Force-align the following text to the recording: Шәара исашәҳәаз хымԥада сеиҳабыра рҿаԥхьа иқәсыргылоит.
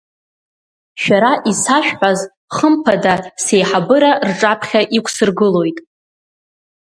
Шәара 1.01 1.31
исашәҳәаз 1.51 2.19
хымԥада 2.55 3.13
сеиҳабыра 3.43 4.11
рҿаԥхьа 4.27 4.81
иқәсыргылоит. 4.97 5.77